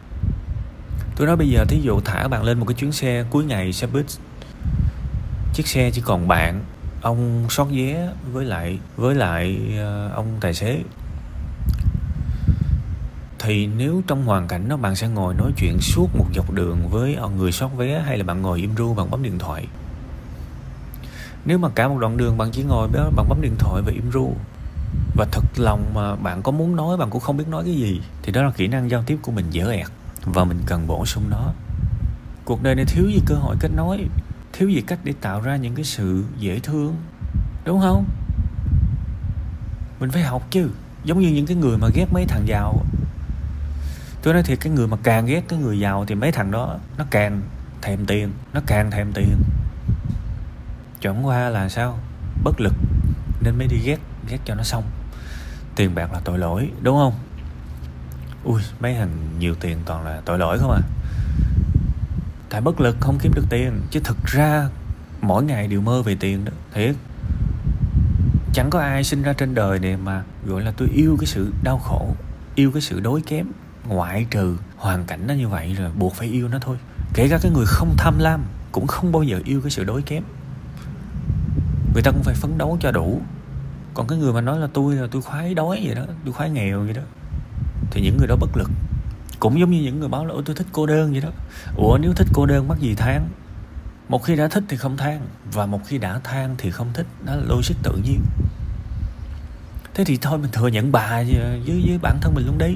tôi 1.16 1.28
nói 1.28 1.36
bây 1.36 1.50
giờ 1.50 1.66
thí 1.66 1.82
dụ 1.82 2.02
thả 2.06 2.28
bạn 2.28 2.44
lên 2.44 2.60
một 2.60 2.66
cái 2.66 2.76
chuyến 2.76 2.92
xe 2.92 3.26
cuối 3.30 3.46
ngày 3.46 3.74
xe 3.74 3.88
buýt. 3.88 4.06
Chiếc 5.54 5.68
xe 5.68 5.92
chỉ 5.92 6.02
còn 6.02 6.28
bạn 6.28 6.62
ông 7.02 7.46
sót 7.50 7.66
vé 7.72 8.10
với 8.32 8.46
lại 8.46 8.80
với 8.98 9.16
lại 9.16 9.58
uh, 10.08 10.16
ông 10.16 10.28
tài 10.42 10.54
xế. 10.54 10.84
Thì 13.40 13.68
nếu 13.68 14.02
trong 14.08 14.26
hoàn 14.26 14.48
cảnh 14.48 14.70
đó 14.70 14.78
bạn 14.78 14.96
sẽ 14.96 15.08
ngồi 15.08 15.34
nói 15.34 15.52
chuyện 15.58 15.82
suốt 15.82 16.16
một 16.16 16.26
dọc 16.36 16.52
đường 16.52 16.90
với 16.90 17.16
ờ, 17.16 17.30
người 17.30 17.52
sót 17.52 17.68
vé 17.78 18.04
hay 18.06 18.18
là 18.18 18.24
bạn 18.24 18.42
ngồi 18.42 18.60
im 18.60 18.76
ru 18.76 18.94
bạn 18.94 19.12
bấm 19.12 19.24
điện 19.24 19.40
thoại? 19.40 19.68
Nếu 21.46 21.58
mà 21.58 21.70
cả 21.76 21.88
một 21.88 21.98
đoạn 22.00 22.18
đường 22.18 22.38
bạn 22.38 22.52
chỉ 22.52 22.64
ngồi 22.64 22.88
đó 22.94 23.10
bạn 23.16 23.26
bấm 23.30 23.42
điện 23.42 23.56
thoại 23.60 23.82
và 23.86 23.92
im 23.92 24.12
ru 24.12 24.34
và 25.16 25.26
thật 25.32 25.44
lòng 25.56 25.92
mà 25.94 26.16
bạn 26.16 26.42
có 26.42 26.52
muốn 26.52 26.76
nói 26.76 26.98
bạn 26.98 27.10
cũng 27.10 27.22
không 27.22 27.38
biết 27.38 27.48
nói 27.48 27.64
cái 27.66 27.76
gì 27.76 28.02
thì 28.22 28.32
đó 28.32 28.44
là 28.44 28.52
kỹ 28.52 28.68
năng 28.68 28.90
giao 28.90 29.04
tiếp 29.04 29.18
của 29.22 29.32
mình 29.32 29.46
dở 29.52 29.72
ẹt 29.72 29.88
và 30.26 30.44
mình 30.44 30.62
cần 30.66 30.88
bổ 30.88 31.06
sung 31.06 31.24
nó. 31.30 31.54
Cuộc 32.46 32.64
đời 32.64 32.76
này 32.76 32.86
thiếu 32.86 33.10
gì 33.10 33.22
cơ 33.26 33.36
hội 33.36 33.56
kết 33.60 33.70
nối, 33.76 34.06
thiếu 34.54 34.70
gì 34.70 34.82
cách 34.82 35.00
để 35.04 35.14
tạo 35.22 35.42
ra 35.42 35.56
những 35.56 35.76
cái 35.76 35.86
sự 35.86 36.24
dễ 36.38 36.60
thương, 36.60 36.96
đúng 37.66 37.82
không? 37.82 38.06
Mình 40.00 40.12
phải 40.12 40.24
học 40.24 40.48
chứ, 40.52 40.70
giống 41.04 41.20
như 41.20 41.30
những 41.30 41.46
cái 41.46 41.58
người 41.58 41.78
mà 41.78 41.88
ghét 41.94 42.06
mấy 42.14 42.26
thằng 42.26 42.48
giàu. 42.48 42.86
Tôi 44.22 44.34
nói 44.34 44.44
thiệt, 44.44 44.60
cái 44.62 44.74
người 44.74 44.88
mà 44.88 44.98
càng 45.04 45.26
ghét 45.26 45.42
cái 45.48 45.60
người 45.60 45.80
giàu 45.80 46.06
thì 46.06 46.16
mấy 46.16 46.32
thằng 46.32 46.52
đó, 46.52 46.78
nó 46.98 47.06
càng 47.12 47.42
thèm 47.82 48.06
tiền, 48.06 48.32
nó 48.54 48.62
càng 48.66 48.92
thèm 48.92 49.14
tiền. 49.14 49.38
Chẳng 51.02 51.26
qua 51.26 51.50
là 51.50 51.70
sao? 51.70 52.00
Bất 52.44 52.62
lực, 52.62 52.74
nên 53.42 53.58
mới 53.58 53.68
đi 53.68 53.78
ghét 53.84 53.98
ghét 54.30 54.38
cho 54.46 54.56
nó 54.56 54.64
xong. 54.64 54.84
Tiền 55.76 55.96
bạc 55.96 56.14
là 56.14 56.20
tội 56.24 56.38
lỗi, 56.38 56.70
đúng 56.82 56.98
không? 56.98 57.14
Ui, 58.44 58.62
mấy 58.80 58.94
thằng 58.94 59.10
nhiều 59.40 59.56
tiền 59.56 59.78
toàn 59.86 60.06
là 60.06 60.22
tội 60.26 60.40
lỗi 60.40 60.60
không 60.60 60.72
à? 60.72 60.82
Tại 62.50 62.62
bất 62.62 62.82
lực 62.82 62.98
không 63.00 63.18
kiếm 63.22 63.34
được 63.36 63.46
tiền, 63.50 63.82
chứ 63.92 64.00
thực 64.04 64.26
ra 64.26 64.70
mỗi 65.22 65.44
ngày 65.44 65.68
đều 65.68 65.82
mơ 65.82 66.02
về 66.02 66.16
tiền 66.20 66.46
đó, 66.46 66.52
thiệt. 66.74 66.96
Chẳng 68.54 68.70
có 68.70 68.80
ai 68.80 69.04
sinh 69.04 69.22
ra 69.22 69.34
trên 69.34 69.56
đời 69.56 69.80
này 69.80 69.98
mà 69.98 70.24
gọi 70.46 70.62
là 70.62 70.72
tôi 70.78 70.88
yêu 70.94 71.18
cái 71.20 71.26
sự 71.26 71.54
đau 71.64 71.78
khổ, 71.78 72.16
yêu 72.56 72.72
cái 72.72 72.82
sự 72.82 73.00
đối 73.00 73.22
kém, 73.22 73.48
ngoại 73.88 74.28
trừ 74.30 74.58
hoàn 74.78 75.06
cảnh 75.06 75.28
nó 75.28 75.34
như 75.34 75.48
vậy 75.48 75.74
rồi 75.74 75.92
buộc 76.00 76.16
phải 76.16 76.28
yêu 76.28 76.48
nó 76.48 76.58
thôi. 76.62 76.78
Kể 77.14 77.28
cả 77.30 77.40
cái 77.42 77.52
người 77.52 77.66
không 77.68 77.96
tham 77.98 78.20
lam 78.20 78.44
cũng 78.72 78.88
không 78.88 79.12
bao 79.12 79.24
giờ 79.24 79.40
yêu 79.46 79.62
cái 79.62 79.72
sự 79.72 79.84
đối 79.84 80.02
kém. 80.02 80.24
Người 81.94 82.04
ta 82.04 82.12
cũng 82.12 82.24
phải 82.24 82.36
phấn 82.36 82.58
đấu 82.58 82.78
cho 82.82 82.92
đủ. 82.92 83.22
Còn 83.94 84.08
cái 84.08 84.18
người 84.18 84.34
mà 84.34 84.42
nói 84.42 84.60
là 84.60 84.68
tôi 84.74 84.96
là 84.96 85.08
tôi 85.12 85.22
khoái 85.22 85.54
đói 85.54 85.82
vậy 85.84 85.96
đó, 85.96 86.04
tôi 86.26 86.34
khoái 86.34 86.50
nghèo 86.50 86.80
vậy 86.80 86.94
đó 86.94 87.02
thì 87.94 88.02
những 88.02 88.18
người 88.18 88.28
đó 88.28 88.36
bất 88.36 88.58
lực. 88.58 88.70
Cũng 89.40 89.60
giống 89.60 89.72
như 89.72 89.82
những 89.82 90.00
người 90.00 90.10
báo 90.10 90.26
là 90.26 90.34
tôi 90.46 90.56
thích 90.56 90.68
cô 90.72 90.86
đơn 90.86 91.12
vậy 91.12 91.22
đó. 91.22 91.30
Ủa 91.76 91.98
nếu 92.02 92.14
thích 92.14 92.28
cô 92.34 92.46
đơn 92.46 92.68
mắc 92.68 92.80
gì 92.80 92.96
than? 92.96 93.30
Một 94.10 94.24
khi 94.24 94.36
đã 94.36 94.48
thích 94.48 94.64
thì 94.70 94.78
không 94.78 94.98
than 94.98 95.22
và 95.54 95.66
một 95.66 95.80
khi 95.86 95.98
đã 95.98 96.20
than 96.24 96.56
thì 96.58 96.72
không 96.72 96.88
thích. 96.94 97.08
Đó 97.26 97.36
là 97.36 97.44
logic 97.48 97.76
tự 97.84 97.92
nhiên. 98.04 98.22
Thế 99.94 100.04
thì 100.04 100.18
thôi 100.22 100.38
mình 100.38 100.52
thừa 100.52 100.68
nhận 100.68 100.92
bà 100.92 101.24
với, 101.24 101.84
với 101.88 102.00
bản 102.02 102.18
thân 102.22 102.34
mình 102.34 102.46
luôn 102.46 102.58
đi. 102.58 102.76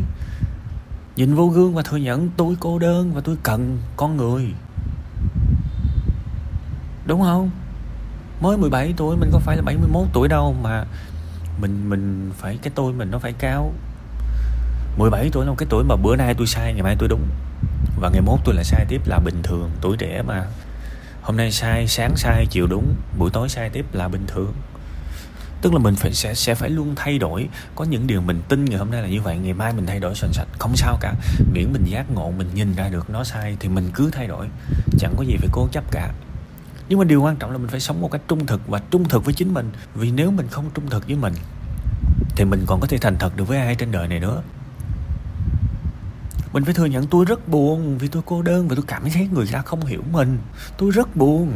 Nhìn 1.15 1.35
vô 1.35 1.47
gương 1.47 1.73
và 1.73 1.81
thừa 1.81 1.97
nhận 1.97 2.29
tôi 2.37 2.55
cô 2.59 2.79
đơn 2.79 3.13
và 3.13 3.21
tôi 3.21 3.37
cần 3.43 3.77
con 3.95 4.17
người. 4.17 4.53
Đúng 7.05 7.21
không? 7.21 7.49
Mới 8.41 8.57
17 8.57 8.93
tuổi 8.97 9.17
mình 9.17 9.29
có 9.33 9.39
phải 9.39 9.57
là 9.57 9.61
71 9.61 10.07
tuổi 10.13 10.27
đâu 10.27 10.55
mà 10.63 10.85
mình 11.61 11.89
mình 11.89 12.31
phải 12.37 12.59
cái 12.61 12.71
tôi 12.75 12.93
mình 12.93 13.11
nó 13.11 13.19
phải 13.19 13.33
cao. 13.33 13.73
17 14.97 15.29
tuổi 15.33 15.45
là 15.45 15.51
một 15.51 15.55
cái 15.57 15.67
tuổi 15.69 15.83
mà 15.83 15.95
bữa 15.95 16.15
nay 16.15 16.33
tôi 16.37 16.47
sai, 16.47 16.73
ngày 16.73 16.83
mai 16.83 16.95
tôi 16.99 17.09
đúng. 17.09 17.27
Và 18.01 18.09
ngày 18.09 18.21
mốt 18.21 18.39
tôi 18.45 18.55
lại 18.55 18.63
sai 18.63 18.85
tiếp 18.89 19.01
là 19.05 19.19
bình 19.19 19.43
thường. 19.43 19.71
Tuổi 19.81 19.97
trẻ 19.97 20.21
mà. 20.21 20.45
Hôm 21.21 21.37
nay 21.37 21.51
sai, 21.51 21.87
sáng 21.87 22.15
sai, 22.15 22.45
chiều 22.49 22.67
đúng. 22.67 22.95
Buổi 23.17 23.29
tối 23.31 23.49
sai 23.49 23.69
tiếp 23.69 23.85
là 23.93 24.07
bình 24.07 24.23
thường. 24.27 24.53
Tức 25.61 25.73
là 25.73 25.79
mình 25.79 25.95
phải 25.95 26.13
sẽ 26.13 26.33
sẽ 26.33 26.55
phải 26.55 26.69
luôn 26.69 26.93
thay 26.95 27.17
đổi. 27.17 27.47
Có 27.75 27.85
những 27.85 28.07
điều 28.07 28.21
mình 28.21 28.41
tin 28.49 28.65
ngày 28.65 28.79
hôm 28.79 28.91
nay 28.91 29.01
là 29.01 29.07
như 29.07 29.21
vậy, 29.21 29.37
ngày 29.37 29.53
mai 29.53 29.73
mình 29.73 29.85
thay 29.85 29.99
đổi 29.99 30.15
sành 30.15 30.33
sạch. 30.33 30.47
Không 30.59 30.75
sao 30.75 30.97
cả. 31.01 31.13
Miễn 31.53 31.73
mình 31.73 31.83
giác 31.85 32.11
ngộ, 32.11 32.31
mình 32.31 32.49
nhìn 32.53 32.75
ra 32.75 32.89
được 32.89 33.09
nó 33.09 33.23
sai 33.23 33.57
thì 33.59 33.69
mình 33.69 33.91
cứ 33.93 34.09
thay 34.11 34.27
đổi. 34.27 34.47
Chẳng 34.99 35.13
có 35.17 35.23
gì 35.23 35.37
phải 35.37 35.49
cố 35.51 35.67
chấp 35.71 35.91
cả. 35.91 36.13
Nhưng 36.89 36.99
mà 36.99 37.05
điều 37.05 37.21
quan 37.21 37.35
trọng 37.35 37.51
là 37.51 37.57
mình 37.57 37.67
phải 37.67 37.79
sống 37.79 38.01
một 38.01 38.11
cách 38.11 38.21
trung 38.27 38.45
thực 38.45 38.67
và 38.67 38.81
trung 38.91 39.09
thực 39.09 39.25
với 39.25 39.33
chính 39.33 39.53
mình. 39.53 39.71
Vì 39.95 40.11
nếu 40.11 40.31
mình 40.31 40.47
không 40.47 40.69
trung 40.73 40.89
thực 40.89 41.07
với 41.07 41.15
mình, 41.15 41.33
thì 42.35 42.45
mình 42.45 42.63
còn 42.67 42.79
có 42.79 42.87
thể 42.87 42.97
thành 42.97 43.17
thật 43.19 43.37
được 43.37 43.47
với 43.47 43.57
ai 43.57 43.75
trên 43.75 43.91
đời 43.91 44.07
này 44.07 44.19
nữa 44.19 44.41
mình 46.57 46.65
phải 46.65 46.73
thừa 46.73 46.85
nhận 46.85 47.07
tôi 47.07 47.25
rất 47.25 47.47
buồn 47.47 47.97
vì 47.97 48.07
tôi 48.07 48.23
cô 48.25 48.41
đơn 48.41 48.67
và 48.67 48.75
tôi 48.75 48.85
cảm 48.87 49.09
thấy 49.13 49.27
người 49.33 49.45
ta 49.51 49.61
không 49.61 49.85
hiểu 49.85 50.01
mình. 50.11 50.37
Tôi 50.77 50.91
rất 50.91 51.15
buồn. 51.15 51.51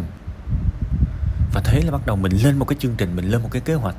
Và 1.53 1.61
thế 1.65 1.81
là 1.85 1.91
bắt 1.91 2.01
đầu 2.05 2.15
mình 2.15 2.31
lên 2.43 2.57
một 2.57 2.65
cái 2.65 2.77
chương 2.79 2.95
trình 2.97 3.15
mình 3.15 3.25
lên 3.25 3.41
một 3.41 3.49
cái 3.51 3.61
kế 3.61 3.73
hoạch 3.73 3.95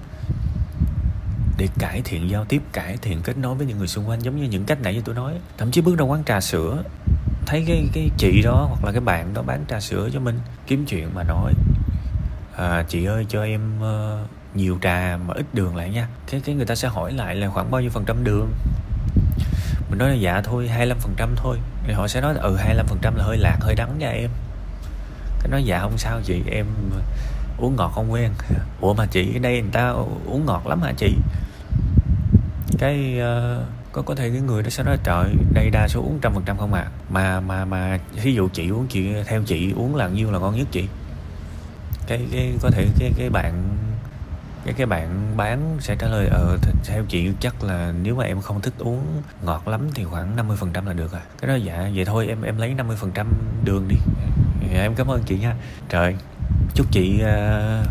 để 1.59 1.69
cải 1.79 2.03
thiện 2.05 2.31
giao 2.31 2.45
tiếp 2.45 2.63
cải 2.73 2.97
thiện 2.97 3.21
kết 3.23 3.39
nối 3.39 3.55
với 3.55 3.67
những 3.67 3.79
người 3.79 3.87
xung 3.87 4.09
quanh 4.09 4.23
giống 4.23 4.37
như 4.37 4.45
những 4.45 4.65
cách 4.65 4.79
nãy 4.83 4.95
như 4.95 5.01
tôi 5.05 5.15
nói. 5.15 5.35
Thậm 5.59 5.71
chí 5.71 5.81
bước 5.81 5.99
ra 5.99 6.05
quán 6.05 6.25
trà 6.25 6.41
sữa 6.41 6.83
thấy 7.47 7.65
cái 7.67 7.87
cái 7.93 8.11
chị 8.17 8.43
đó 8.45 8.67
hoặc 8.69 8.85
là 8.85 8.93
cái 8.93 9.01
bạn 9.01 9.35
đó 9.35 9.43
bán 9.43 9.65
trà 9.69 9.81
sữa 9.81 10.09
cho 10.13 10.21
mình 10.21 10.41
kiếm 10.67 10.85
chuyện 10.87 11.09
mà 11.15 11.23
nói. 11.23 11.53
À, 12.57 12.85
chị 12.89 13.05
ơi 13.05 13.27
cho 13.29 13.43
em 13.43 13.61
uh, 13.81 14.29
nhiều 14.55 14.79
trà 14.83 15.19
mà 15.27 15.35
ít 15.35 15.47
đường 15.53 15.77
lại 15.77 15.91
nha. 15.91 16.09
Cái 16.31 16.41
cái 16.45 16.55
người 16.55 16.67
ta 16.67 16.75
sẽ 16.75 16.89
hỏi 16.89 17.13
lại 17.13 17.35
là 17.35 17.51
khoảng 17.51 17.71
bao 17.71 17.81
nhiêu 17.81 17.91
phần 17.91 18.05
trăm 18.05 18.25
đường? 18.25 18.51
Mình 19.93 19.99
nói 19.99 20.11
là 20.11 20.15
dạ 20.15 20.41
thôi 20.41 20.71
25% 20.79 21.29
thôi. 21.37 21.59
Thì 21.87 21.93
họ 21.93 22.09
sẽ 22.09 22.21
nói 22.21 22.35
ừ 22.35 22.57
25% 22.57 23.17
là 23.17 23.25
hơi 23.25 23.37
lạc 23.37 23.57
hơi 23.61 23.75
đắng 23.75 23.99
nha 23.99 24.11
em. 24.11 24.31
Cái 25.41 25.49
nói 25.51 25.65
dạ 25.65 25.81
không 25.81 25.99
sao 25.99 26.21
chị 26.25 26.43
em 26.51 26.67
uống 27.59 27.77
ngọt 27.77 27.93
không 27.95 28.13
quen. 28.13 28.31
Ủa 28.81 28.95
mà 28.95 29.07
chị 29.07 29.37
ở 29.37 29.39
đây 29.39 29.63
người 29.63 29.71
ta 29.73 29.89
uống 30.27 30.47
ngọt 30.47 30.67
lắm 30.67 30.83
hả 30.83 30.93
chị? 30.97 31.17
Cái 32.79 33.19
uh, 33.19 33.65
có 33.93 34.03
có 34.03 34.15
thể 34.15 34.31
cái 34.31 34.41
người 34.41 34.63
đó 34.63 34.71
sẽ 34.71 34.83
nói 34.83 34.97
trời 35.05 35.35
đây 35.55 35.71
đa 35.71 35.89
số 35.89 36.01
uống 36.01 36.19
trăm 36.23 36.35
phần 36.35 36.43
trăm 36.47 36.59
không 36.59 36.75
à. 36.75 36.87
Mà 37.11 37.41
mà 37.41 37.65
mà 37.65 37.99
ví 38.23 38.35
dụ 38.35 38.49
chị 38.53 38.69
uống 38.69 38.87
chị 38.87 39.09
theo 39.27 39.43
chị 39.43 39.73
uống 39.77 39.95
là 39.95 40.09
nhiêu 40.09 40.31
là 40.31 40.39
ngon 40.39 40.57
nhất 40.57 40.69
chị. 40.71 40.89
Cái 42.07 42.27
cái 42.33 42.53
có 42.63 42.71
thể 42.71 42.87
cái 42.99 43.13
cái 43.19 43.31
bạn 43.31 43.77
cái 44.65 44.75
cái 44.75 44.87
bạn 44.87 45.37
bán 45.37 45.77
sẽ 45.81 45.97
trả 45.99 46.09
lời 46.09 46.27
ờ 46.27 46.59
theo 46.85 47.05
chị 47.09 47.31
chắc 47.41 47.65
là 47.65 47.93
nếu 48.03 48.15
mà 48.15 48.25
em 48.25 48.41
không 48.41 48.61
thích 48.61 48.75
uống 48.79 49.23
ngọt 49.43 49.69
lắm 49.69 49.81
thì 49.95 50.05
khoảng 50.05 50.37
50% 50.37 50.57
phần 50.57 50.73
trăm 50.73 50.87
là 50.87 50.93
được 50.93 51.13
à. 51.13 51.21
Cái 51.41 51.49
đó 51.49 51.55
dạ 51.55 51.91
vậy 51.95 52.05
thôi 52.05 52.27
em 52.27 52.43
em 52.43 52.59
lấy 52.59 52.75
50% 52.75 52.95
phần 52.97 53.11
trăm 53.15 53.27
đường 53.65 53.89
đi. 53.89 53.97
Dạ, 54.73 54.81
em 54.81 54.95
cảm 54.95 55.11
ơn 55.11 55.23
chị 55.23 55.39
nha. 55.39 55.57
Trời 55.89 56.17
chúc 56.75 56.87
chị 56.93 57.23
uh, 57.23 57.87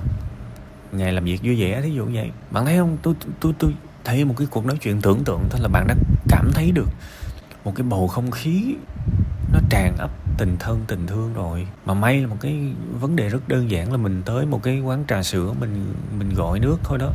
ngày 0.91 1.11
làm 1.11 1.23
việc 1.23 1.39
vui 1.43 1.61
vẻ 1.61 1.81
thí 1.81 1.91
dụ 1.91 2.05
vậy. 2.13 2.31
Bạn 2.51 2.65
thấy 2.65 2.77
không? 2.77 2.97
Tôi 3.01 3.13
tôi 3.39 3.53
tôi 3.59 3.73
thấy 4.03 4.25
một 4.25 4.33
cái 4.37 4.47
cuộc 4.51 4.65
nói 4.65 4.77
chuyện 4.81 5.01
tưởng 5.01 5.23
tượng 5.23 5.41
thôi 5.49 5.59
là 5.61 5.67
bạn 5.67 5.87
đã 5.87 5.95
cảm 6.27 6.51
thấy 6.53 6.71
được 6.71 6.89
một 7.63 7.73
cái 7.75 7.83
bầu 7.83 8.07
không 8.07 8.31
khí 8.31 8.75
nó 9.53 9.59
tràn 9.69 9.97
ấp 9.97 10.11
tình 10.41 10.57
thân, 10.59 10.79
tình 10.87 11.07
thương 11.07 11.33
rồi. 11.33 11.67
Mà 11.85 11.93
may 11.93 12.21
là 12.21 12.27
một 12.27 12.35
cái 12.39 12.59
vấn 12.99 13.15
đề 13.15 13.29
rất 13.29 13.47
đơn 13.47 13.71
giản 13.71 13.91
là 13.91 13.97
mình 13.97 14.21
tới 14.25 14.45
một 14.45 14.63
cái 14.63 14.79
quán 14.79 15.03
trà 15.07 15.23
sữa, 15.23 15.53
mình 15.59 15.93
mình 16.19 16.33
gọi 16.35 16.59
nước 16.59 16.77
thôi 16.83 16.97
đó. 16.97 17.11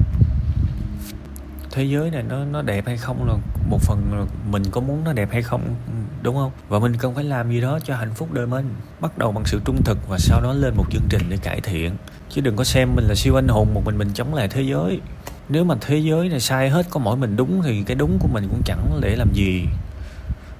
Thế 1.70 1.84
giới 1.84 2.10
này 2.10 2.22
nó 2.22 2.44
nó 2.44 2.62
đẹp 2.62 2.86
hay 2.86 2.96
không 2.96 3.28
là 3.28 3.34
một 3.70 3.78
phần 3.82 4.02
là 4.12 4.24
mình 4.50 4.62
có 4.70 4.80
muốn 4.80 5.04
nó 5.04 5.12
đẹp 5.12 5.28
hay 5.32 5.42
không, 5.42 5.74
đúng 6.22 6.36
không? 6.36 6.50
Và 6.68 6.78
mình 6.78 6.96
cần 6.98 7.14
phải 7.14 7.24
làm 7.24 7.50
gì 7.50 7.60
đó 7.60 7.78
cho 7.84 7.96
hạnh 7.96 8.14
phúc 8.14 8.32
đời 8.32 8.46
mình. 8.46 8.74
Bắt 9.00 9.18
đầu 9.18 9.32
bằng 9.32 9.44
sự 9.44 9.60
trung 9.64 9.82
thực 9.84 10.08
và 10.08 10.18
sau 10.18 10.40
đó 10.40 10.52
lên 10.52 10.74
một 10.76 10.84
chương 10.90 11.06
trình 11.08 11.22
để 11.28 11.36
cải 11.36 11.60
thiện. 11.60 11.96
Chứ 12.30 12.40
đừng 12.40 12.56
có 12.56 12.64
xem 12.64 12.88
mình 12.96 13.04
là 13.08 13.14
siêu 13.14 13.38
anh 13.38 13.48
hùng 13.48 13.74
một 13.74 13.82
mình 13.84 13.98
mình 13.98 14.10
chống 14.14 14.34
lại 14.34 14.48
thế 14.48 14.62
giới. 14.62 15.00
Nếu 15.48 15.64
mà 15.64 15.74
thế 15.80 15.98
giới 15.98 16.28
này 16.28 16.40
sai 16.40 16.70
hết, 16.70 16.86
có 16.90 17.00
mỗi 17.00 17.16
mình 17.16 17.36
đúng 17.36 17.62
thì 17.62 17.82
cái 17.82 17.94
đúng 17.94 18.18
của 18.20 18.28
mình 18.32 18.48
cũng 18.48 18.62
chẳng 18.64 18.98
để 19.00 19.16
làm 19.16 19.28
gì. 19.32 19.66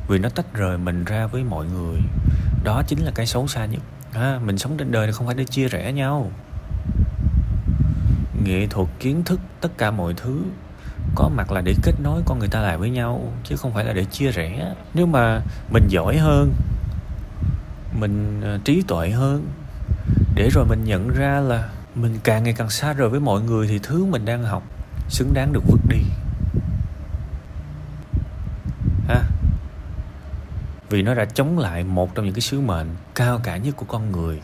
Vì 0.09 0.19
nó 0.19 0.29
tách 0.29 0.55
rời 0.55 0.79
mình 0.79 1.05
ra 1.05 1.27
với 1.27 1.45
mọi 1.45 1.67
người 1.67 2.01
đó 2.67 2.83
chính 2.87 3.05
là 3.05 3.11
cái 3.15 3.27
xấu 3.27 3.49
xa 3.49 3.67
nhất. 3.67 3.81
À, 4.13 4.41
mình 4.45 4.59
sống 4.59 4.77
trên 4.77 4.93
đời 4.93 5.07
này 5.07 5.13
không 5.13 5.27
phải 5.27 5.35
để 5.35 5.45
chia 5.45 5.69
rẽ 5.69 5.93
nhau. 5.93 6.31
Nghệ 8.45 8.67
thuật 8.71 8.89
kiến 9.01 9.25
thức 9.25 9.41
tất 9.61 9.69
cả 9.79 9.91
mọi 9.91 10.15
thứ 10.17 10.43
có 11.15 11.31
mặt 11.37 11.53
là 11.53 11.61
để 11.61 11.75
kết 11.83 11.93
nối 12.03 12.23
con 12.27 12.39
người 12.39 12.49
ta 12.49 12.61
lại 12.61 12.79
với 12.79 12.91
nhau 12.91 13.33
chứ 13.45 13.57
không 13.57 13.75
phải 13.75 13.85
là 13.85 13.93
để 13.93 14.05
chia 14.05 14.31
rẽ. 14.31 14.75
Nếu 14.95 15.07
mà 15.07 15.41
mình 15.71 15.87
giỏi 15.89 16.17
hơn 16.19 16.55
mình 18.01 18.41
à, 18.45 18.59
trí 18.65 18.83
tuệ 18.83 19.11
hơn 19.11 19.47
để 20.35 20.49
rồi 20.53 20.65
mình 20.69 20.85
nhận 20.85 21.09
ra 21.09 21.41
là 21.41 21.69
mình 21.95 22.19
càng 22.25 22.45
ngày 22.45 22.55
càng 22.57 22.71
xa 22.71 22.93
rời 22.93 23.09
với 23.09 23.21
mọi 23.21 23.41
người 23.41 23.69
thì 23.69 23.79
thứ 23.83 24.05
mình 24.05 24.25
đang 24.25 24.45
học 24.45 24.63
xứng 25.09 25.35
đáng 25.35 25.53
được 25.53 25.63
vứt 25.67 25.81
đi 25.89 26.03
ha 29.09 29.23
vì 30.91 31.03
nó 31.03 31.15
đã 31.15 31.25
chống 31.25 31.59
lại 31.59 31.85
một 31.85 32.15
trong 32.15 32.25
những 32.25 32.35
cái 32.35 32.41
sứ 32.41 32.61
mệnh 32.61 32.87
cao 33.15 33.41
cả 33.45 33.57
nhất 33.57 33.77
của 33.77 33.87
con 33.89 34.13
người. 34.13 34.41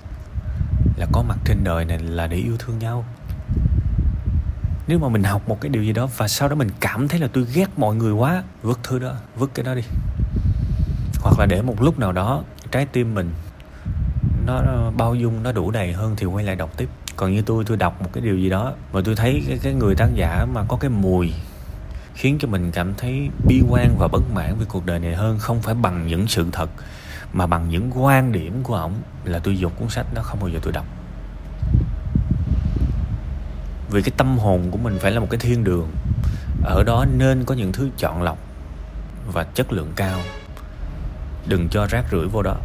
Là 0.96 1.06
có 1.12 1.22
mặt 1.22 1.38
trên 1.44 1.64
đời 1.64 1.84
này 1.84 1.98
là 1.98 2.26
để 2.26 2.36
yêu 2.36 2.56
thương 2.58 2.78
nhau. 2.78 3.04
Nếu 4.86 4.98
mà 4.98 5.08
mình 5.08 5.22
học 5.22 5.48
một 5.48 5.60
cái 5.60 5.68
điều 5.68 5.82
gì 5.82 5.92
đó 5.92 6.08
và 6.16 6.28
sau 6.28 6.48
đó 6.48 6.54
mình 6.54 6.68
cảm 6.80 7.08
thấy 7.08 7.20
là 7.20 7.28
tôi 7.32 7.46
ghét 7.54 7.68
mọi 7.76 7.94
người 7.94 8.12
quá 8.12 8.42
vứt 8.62 8.78
thứ 8.82 8.98
đó 8.98 9.14
vứt 9.36 9.50
cái 9.54 9.64
đó 9.64 9.74
đi. 9.74 9.82
Hoặc 11.20 11.38
là 11.38 11.46
để 11.46 11.62
một 11.62 11.82
lúc 11.82 11.98
nào 11.98 12.12
đó 12.12 12.42
trái 12.70 12.86
tim 12.86 13.14
mình 13.14 13.30
nó 14.46 14.90
bao 14.96 15.14
dung 15.14 15.42
nó 15.42 15.52
đủ 15.52 15.70
đầy 15.70 15.92
hơn 15.92 16.14
thì 16.16 16.26
quay 16.26 16.44
lại 16.44 16.56
đọc 16.56 16.70
tiếp. 16.76 16.88
Còn 17.16 17.32
như 17.32 17.42
tôi 17.42 17.64
tôi 17.64 17.76
đọc 17.76 18.02
một 18.02 18.10
cái 18.12 18.22
điều 18.24 18.36
gì 18.38 18.48
đó 18.48 18.72
và 18.92 19.00
tôi 19.04 19.16
thấy 19.16 19.44
cái, 19.48 19.58
cái 19.62 19.74
người 19.74 19.94
tác 19.94 20.08
giả 20.14 20.46
mà 20.52 20.64
có 20.68 20.76
cái 20.76 20.90
mùi 20.90 21.32
khiến 22.14 22.38
cho 22.40 22.48
mình 22.48 22.70
cảm 22.72 22.94
thấy 22.94 23.30
bi 23.46 23.62
quan 23.68 23.98
và 23.98 24.08
bất 24.08 24.22
mãn 24.34 24.58
về 24.58 24.66
cuộc 24.68 24.86
đời 24.86 24.98
này 24.98 25.14
hơn 25.14 25.38
không 25.38 25.62
phải 25.62 25.74
bằng 25.74 26.06
những 26.06 26.28
sự 26.28 26.46
thật 26.52 26.70
mà 27.32 27.46
bằng 27.46 27.68
những 27.68 27.90
quan 28.02 28.32
điểm 28.32 28.62
của 28.62 28.74
ổng 28.74 28.94
là 29.24 29.38
tôi 29.38 29.58
dục 29.58 29.72
cuốn 29.78 29.88
sách 29.88 30.06
đó 30.14 30.22
không 30.22 30.40
bao 30.40 30.48
giờ 30.48 30.58
tôi 30.62 30.72
đọc. 30.72 30.86
Vì 33.90 34.02
cái 34.02 34.12
tâm 34.16 34.38
hồn 34.38 34.70
của 34.70 34.78
mình 34.78 34.98
phải 34.98 35.10
là 35.10 35.20
một 35.20 35.26
cái 35.30 35.40
thiên 35.40 35.64
đường 35.64 35.90
ở 36.64 36.84
đó 36.84 37.06
nên 37.16 37.44
có 37.44 37.54
những 37.54 37.72
thứ 37.72 37.90
chọn 37.98 38.22
lọc 38.22 38.38
và 39.32 39.44
chất 39.44 39.72
lượng 39.72 39.92
cao. 39.96 40.20
Đừng 41.46 41.68
cho 41.68 41.86
rác 41.86 42.04
rưởi 42.10 42.26
vô 42.26 42.42
đó. 42.42 42.56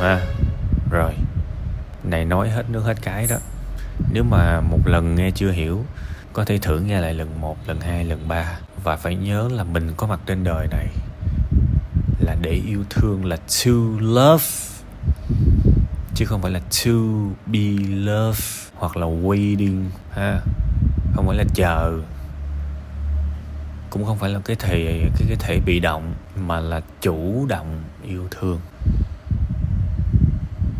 À, 0.00 0.20
rồi 0.90 1.14
này 2.04 2.24
nói 2.24 2.50
hết 2.50 2.70
nước 2.70 2.82
hết 2.84 2.96
cái 3.02 3.26
đó. 3.30 3.36
Nếu 4.12 4.24
mà 4.24 4.60
một 4.60 4.78
lần 4.86 5.14
nghe 5.14 5.30
chưa 5.30 5.50
hiểu 5.50 5.84
có 6.34 6.44
thể 6.44 6.58
thử 6.58 6.80
nghe 6.80 7.00
lại 7.00 7.14
lần 7.14 7.40
một, 7.40 7.56
lần 7.66 7.80
hai, 7.80 8.04
lần 8.04 8.28
ba 8.28 8.58
và 8.84 8.96
phải 8.96 9.16
nhớ 9.16 9.48
là 9.52 9.64
mình 9.64 9.92
có 9.96 10.06
mặt 10.06 10.20
trên 10.26 10.44
đời 10.44 10.66
này 10.70 10.86
là 12.20 12.36
để 12.42 12.50
yêu 12.50 12.84
thương, 12.90 13.24
là 13.24 13.36
to 13.36 13.70
love, 14.00 14.44
chứ 16.14 16.24
không 16.24 16.42
phải 16.42 16.50
là 16.50 16.60
to 16.60 16.90
be 17.46 17.60
loved 17.88 18.44
hoặc 18.74 18.96
là 18.96 19.06
waiting, 19.06 19.84
ha? 20.10 20.40
Không 21.14 21.26
phải 21.26 21.36
là 21.36 21.44
chờ. 21.54 22.00
Cũng 23.90 24.04
không 24.04 24.18
phải 24.18 24.30
là 24.30 24.40
cái 24.44 24.56
thể, 24.56 25.08
cái 25.18 25.28
cái 25.28 25.36
thể 25.40 25.60
bị 25.66 25.80
động, 25.80 26.14
mà 26.36 26.60
là 26.60 26.80
chủ 27.00 27.46
động 27.48 27.82
yêu 28.02 28.28
thương. 28.30 28.60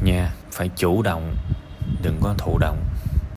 Nha, 0.03 0.33
phải 0.53 0.71
chủ 0.77 1.03
động, 1.03 1.37
đừng 2.03 2.19
có 2.21 2.35
thụ 2.39 2.59
động. 2.59 2.79